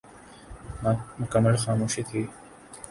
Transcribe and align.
مکمل 1.19 1.55
خاموشی 1.63 2.03
تھی۔ 2.09 2.21